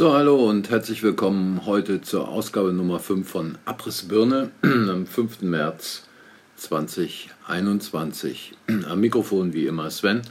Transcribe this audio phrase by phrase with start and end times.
[0.00, 5.42] So, hallo und herzlich willkommen heute zur Ausgabe Nummer 5 von Abrissbirne am 5.
[5.42, 6.08] März
[6.56, 8.54] 2021.
[8.88, 10.22] Am Mikrofon wie immer Sven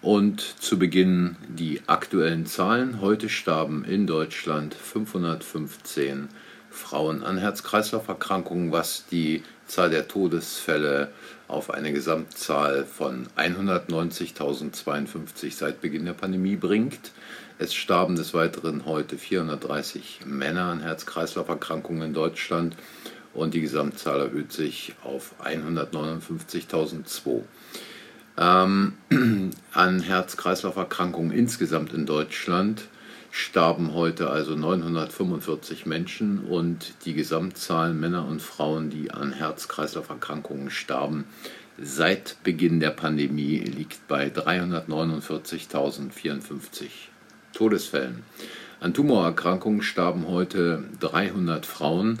[0.00, 3.00] und zu Beginn die aktuellen Zahlen.
[3.00, 6.28] Heute starben in Deutschland 515
[6.68, 11.12] Frauen an Herz-Kreislauf-Erkrankungen, was die Zahl der Todesfälle
[11.52, 17.12] auf eine Gesamtzahl von 190.052 seit Beginn der Pandemie bringt.
[17.58, 22.74] Es starben des Weiteren heute 430 Männer an Herz-Kreislauf-Erkrankungen in Deutschland
[23.34, 27.42] und die Gesamtzahl erhöht sich auf 159.002.
[28.38, 28.94] Ähm,
[29.72, 32.88] an Herz-Kreislauf-Erkrankungen insgesamt in Deutschland
[33.32, 41.24] starben heute also 945 Menschen und die Gesamtzahl Männer und Frauen, die an Herz-Kreislauf-Erkrankungen starben,
[41.78, 46.90] seit Beginn der Pandemie liegt bei 349.054.
[47.54, 48.22] Todesfällen.
[48.80, 52.18] An Tumorerkrankungen starben heute 300 Frauen,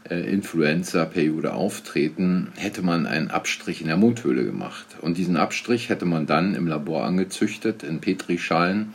[0.10, 4.86] äh, Influenza-Periode auftreten, hätte man einen Abstrich in der Mundhöhle gemacht.
[5.02, 8.94] Und diesen Abstrich hätte man dann im Labor angezüchtet, in Petrischalen,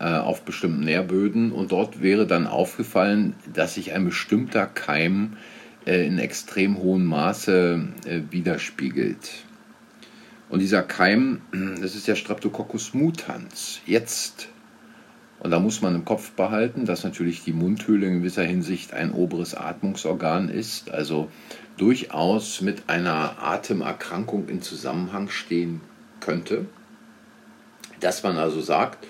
[0.00, 1.52] äh, auf bestimmten Nährböden.
[1.52, 5.34] Und dort wäre dann aufgefallen, dass sich ein bestimmter Keim
[5.86, 7.86] äh, in extrem hohem Maße
[8.30, 9.44] widerspiegelt.
[10.52, 11.40] Und dieser Keim,
[11.80, 13.80] das ist der Streptococcus mutans.
[13.86, 14.48] Jetzt
[15.40, 19.10] und da muss man im Kopf behalten, dass natürlich die Mundhöhle in gewisser Hinsicht ein
[19.10, 21.32] oberes Atmungsorgan ist, also
[21.78, 25.80] durchaus mit einer Atemerkrankung in Zusammenhang stehen
[26.20, 26.66] könnte.
[27.98, 29.04] Dass man also sagt,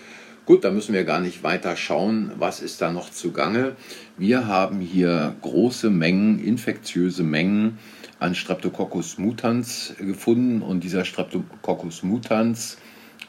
[0.46, 3.76] gut, da müssen wir gar nicht weiter schauen, was ist da noch zugange.
[4.16, 7.78] Wir haben hier große Mengen, infektiöse Mengen
[8.22, 12.78] an Streptococcus mutans gefunden und dieser Streptococcus mutans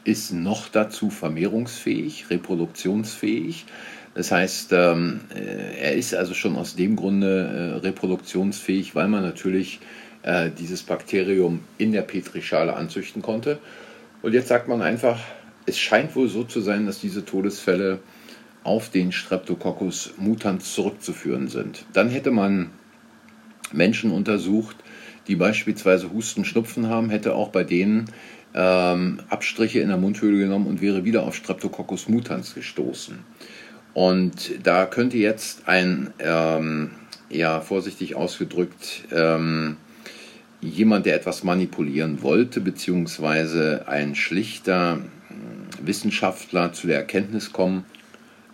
[0.03, 3.65] ist noch dazu vermehrungsfähig, reproduktionsfähig.
[4.13, 9.23] Das heißt, ähm, äh, er ist also schon aus dem Grunde äh, reproduktionsfähig, weil man
[9.23, 9.79] natürlich
[10.21, 13.57] äh, dieses Bakterium in der Petrischale anzüchten konnte.
[14.21, 15.19] Und jetzt sagt man einfach,
[15.65, 17.99] es scheint wohl so zu sein, dass diese Todesfälle
[18.63, 21.85] auf den Streptococcus mutans zurückzuführen sind.
[21.93, 22.69] Dann hätte man
[23.73, 24.77] Menschen untersucht,
[25.27, 28.09] die beispielsweise Husten, Schnupfen haben, hätte auch bei denen
[28.53, 33.19] ähm, Abstriche in der Mundhöhle genommen und wäre wieder auf Streptococcus mutans gestoßen.
[33.93, 36.91] Und da könnte jetzt ein, ähm,
[37.29, 39.77] ja, vorsichtig ausgedrückt, ähm,
[40.61, 44.99] jemand, der etwas manipulieren wollte, beziehungsweise ein schlichter
[45.29, 47.85] äh, Wissenschaftler zu der Erkenntnis kommen,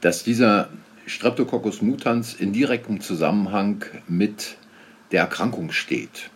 [0.01, 0.69] dass dieser
[1.05, 4.57] Streptococcus mutans in direktem Zusammenhang mit
[5.11, 6.29] der Erkrankung steht.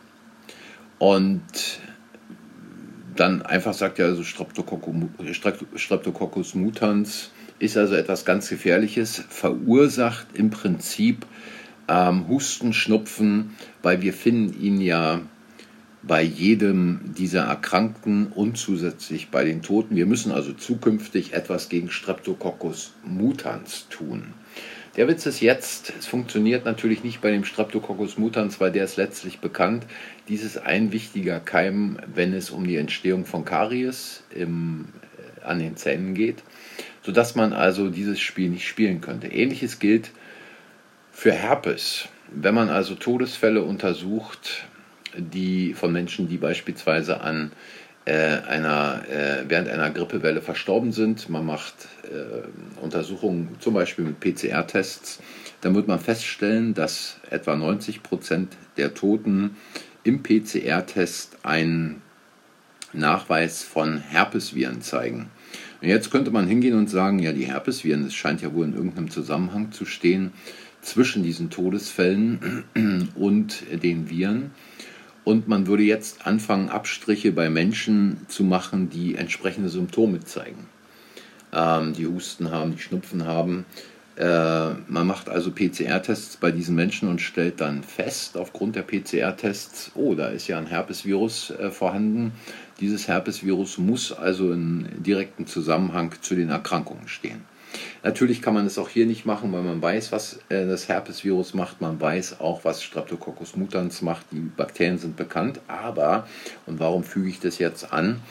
[1.03, 1.43] Und
[3.17, 11.25] dann einfach sagt ja, also Streptococcus mutans ist also etwas ganz Gefährliches, verursacht im Prinzip
[11.89, 15.19] ähm, Husten, Schnupfen, weil wir finden ihn ja
[16.03, 19.97] bei jedem dieser Erkrankten und zusätzlich bei den Toten.
[19.97, 24.33] Wir müssen also zukünftig etwas gegen Streptococcus mutans tun.
[24.95, 28.95] Der Witz ist jetzt, es funktioniert natürlich nicht bei dem Streptococcus mutans, weil der ist
[28.95, 29.87] letztlich bekannt.
[30.27, 35.57] Dies ist ein wichtiger Keim, wenn es um die Entstehung von Karies im, äh, an
[35.57, 36.43] den Zähnen geht,
[37.01, 39.27] sodass man also dieses Spiel nicht spielen könnte.
[39.27, 40.11] Ähnliches gilt
[41.11, 42.07] für Herpes.
[42.31, 44.67] Wenn man also Todesfälle untersucht,
[45.17, 47.51] die von Menschen, die beispielsweise an
[48.11, 51.29] einer, äh, während einer Grippewelle verstorben sind.
[51.29, 55.21] Man macht äh, Untersuchungen zum Beispiel mit PCR-Tests.
[55.61, 59.55] Dann wird man feststellen, dass etwa 90 Prozent der Toten
[60.03, 62.01] im PCR-Test einen
[62.91, 65.29] Nachweis von Herpesviren zeigen.
[65.81, 68.73] Und jetzt könnte man hingehen und sagen, ja, die Herpesviren, es scheint ja wohl in
[68.73, 70.33] irgendeinem Zusammenhang zu stehen
[70.81, 72.65] zwischen diesen Todesfällen
[73.15, 74.51] und den Viren.
[75.23, 80.67] Und man würde jetzt anfangen, Abstriche bei Menschen zu machen, die entsprechende Symptome zeigen.
[81.53, 83.65] Ähm, die Husten haben, die Schnupfen haben.
[84.15, 89.91] Äh, man macht also PCR-Tests bei diesen Menschen und stellt dann fest, aufgrund der PCR-Tests,
[89.95, 92.33] oh, da ist ja ein Herpesvirus äh, vorhanden.
[92.79, 97.41] Dieses Herpesvirus muss also in direktem Zusammenhang zu den Erkrankungen stehen.
[98.03, 101.53] Natürlich kann man es auch hier nicht machen, weil man weiß, was äh, das Herpesvirus
[101.53, 101.81] macht.
[101.81, 104.25] Man weiß auch, was Streptococcus mutans macht.
[104.31, 105.59] Die Bakterien sind bekannt.
[105.67, 106.27] Aber,
[106.65, 108.21] und warum füge ich das jetzt an?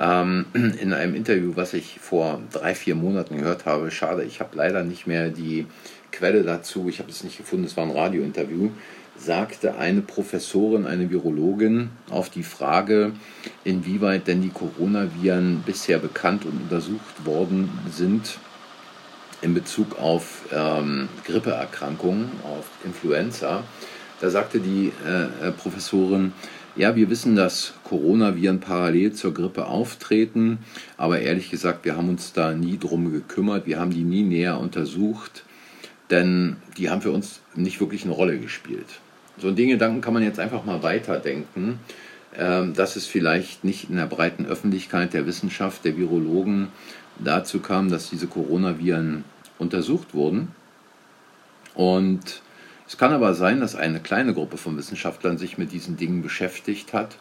[0.00, 0.46] Ähm,
[0.80, 4.84] in einem Interview, was ich vor drei, vier Monaten gehört habe, schade, ich habe leider
[4.84, 5.66] nicht mehr die
[6.12, 8.70] Quelle dazu, ich habe es nicht gefunden, es war ein Radiointerview,
[9.16, 13.12] sagte eine Professorin, eine Virologin auf die Frage,
[13.64, 18.38] inwieweit denn die Coronaviren bisher bekannt und untersucht worden sind,
[19.42, 23.64] in Bezug auf ähm, Grippeerkrankungen, auf Influenza.
[24.20, 26.32] Da sagte die äh, äh, Professorin,
[26.74, 30.58] ja, wir wissen, dass Coronaviren parallel zur Grippe auftreten,
[30.96, 34.60] aber ehrlich gesagt, wir haben uns da nie drum gekümmert, wir haben die nie näher
[34.60, 35.44] untersucht,
[36.10, 38.86] denn die haben für uns nicht wirklich eine Rolle gespielt.
[39.38, 41.80] So den Gedanken kann man jetzt einfach mal weiterdenken,
[42.36, 46.68] äh, dass es vielleicht nicht in der breiten Öffentlichkeit der Wissenschaft, der Virologen
[47.18, 49.24] dazu kam, dass diese Coronaviren
[49.58, 50.48] untersucht wurden.
[51.74, 52.42] Und
[52.86, 56.92] es kann aber sein, dass eine kleine Gruppe von Wissenschaftlern sich mit diesen Dingen beschäftigt
[56.92, 57.16] hat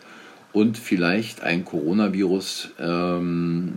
[0.53, 3.73] und vielleicht ein Coronavirus ähm,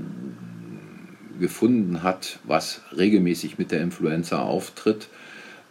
[1.40, 5.08] gefunden hat, was regelmäßig mit der Influenza auftritt,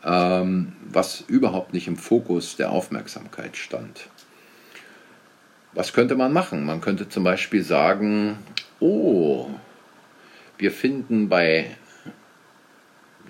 [0.03, 4.07] ähm, was überhaupt nicht im Fokus der Aufmerksamkeit stand.
[5.73, 6.65] Was könnte man machen?
[6.65, 8.37] Man könnte zum Beispiel sagen,
[8.79, 9.47] oh,
[10.59, 11.65] wir finden bei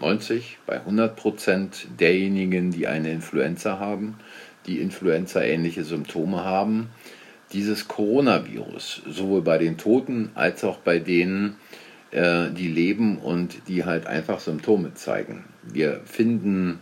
[0.02, 4.18] 90, bei 100 Prozent derjenigen, die eine Influenza haben,
[4.66, 6.90] die Influenza-ähnliche Symptome haben,
[7.54, 11.58] dieses Coronavirus, sowohl bei den Toten als auch bei denen,
[12.12, 15.46] äh, die leben und die halt einfach Symptome zeigen.
[15.64, 16.80] Wir finden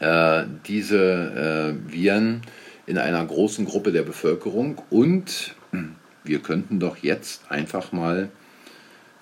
[0.00, 2.42] äh, diese äh, Viren
[2.86, 5.54] in einer großen Gruppe der Bevölkerung und
[6.24, 8.30] wir könnten doch jetzt einfach mal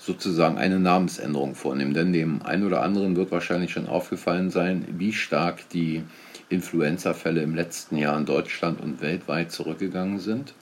[0.00, 1.93] sozusagen eine Namensänderung vornehmen.
[1.93, 6.02] Denn dem einen oder anderen wird wahrscheinlich schon aufgefallen sein, wie stark die
[6.49, 10.54] Influenza-Fälle im letzten Jahr in Deutschland und weltweit zurückgegangen sind.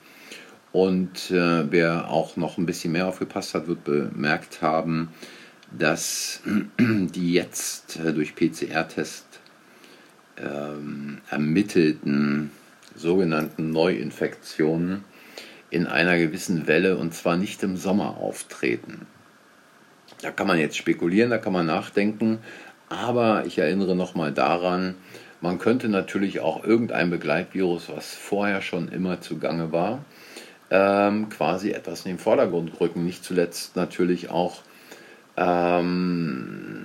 [0.71, 5.09] Und äh, wer auch noch ein bisschen mehr aufgepasst hat, wird bemerkt haben,
[5.75, 6.41] dass
[6.79, 9.25] die jetzt äh, durch PCR-Test
[10.37, 12.51] ähm, ermittelten
[12.93, 15.05] sogenannten Neuinfektionen
[15.69, 19.07] in einer gewissen Welle und zwar nicht im Sommer auftreten.
[20.21, 22.39] Da kann man jetzt spekulieren, da kann man nachdenken,
[22.89, 24.95] aber ich erinnere nochmal daran,
[25.41, 30.03] man könnte natürlich auch irgendein Begleitvirus, was vorher schon immer zugange war,
[30.69, 33.05] ähm, quasi etwas in den Vordergrund rücken.
[33.05, 34.61] Nicht zuletzt natürlich auch,
[35.37, 36.83] ähm,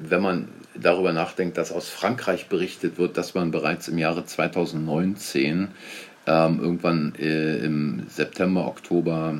[0.00, 0.48] wenn man
[0.80, 5.68] darüber nachdenkt, dass aus Frankreich berichtet wird, dass man bereits im Jahre 2019
[6.26, 9.34] ähm, irgendwann äh, im September, Oktober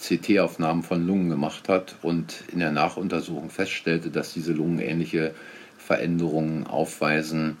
[0.00, 5.34] CT-Aufnahmen von Lungen gemacht hat und in der Nachuntersuchung feststellte, dass diese Lungen ähnliche
[5.76, 7.58] Veränderungen aufweisen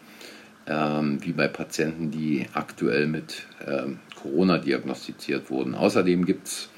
[0.66, 5.74] ähm, wie bei Patienten, die aktuell mit ähm, Corona diagnostiziert wurden.
[5.74, 6.70] Außerdem gibt es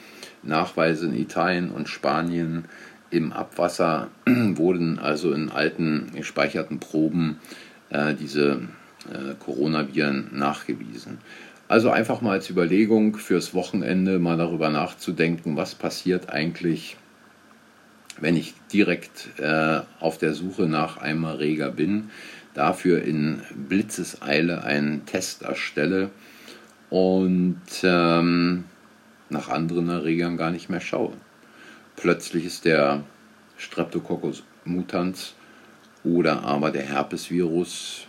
[0.43, 2.65] Nachweise in Italien und Spanien
[3.11, 7.39] im Abwasser, wurden also in alten gespeicherten Proben
[7.91, 8.63] äh, diese
[9.13, 11.19] äh, Coronaviren nachgewiesen.
[11.73, 16.99] Also einfach mal als Überlegung fürs Wochenende mal darüber nachzudenken, was passiert eigentlich,
[18.21, 22.11] wenn ich direkt äh, auf der Suche nach einem Erreger bin,
[22.53, 26.11] dafür in Blitzeseile einen Test erstelle
[26.91, 28.65] und ähm,
[29.31, 31.15] nach anderen Erregern gar nicht mehr schaue.
[31.97, 33.03] Plötzlich ist der
[33.57, 35.33] Streptococcus mutans
[36.05, 38.09] oder aber der Herpesvirus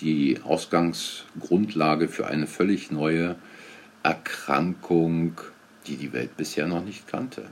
[0.00, 3.36] die Ausgangsgrundlage für eine völlig neue
[4.02, 5.40] Erkrankung,
[5.86, 7.44] die die Welt bisher noch nicht kannte.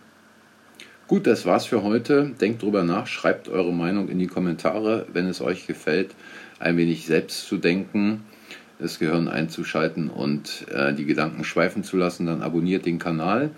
[1.07, 2.33] Gut, das war's für heute.
[2.41, 6.15] Denkt drüber nach, schreibt eure Meinung in die Kommentare, wenn es euch gefällt,
[6.59, 8.25] ein wenig selbst zu denken,
[8.79, 13.51] das Gehirn einzuschalten und äh, die Gedanken schweifen zu lassen, dann abonniert den Kanal.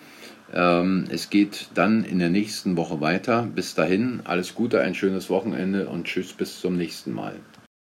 [0.53, 3.49] Ähm, es geht dann in der nächsten Woche weiter.
[3.55, 7.37] Bis dahin, alles Gute, ein schönes Wochenende und tschüss bis zum nächsten Mal.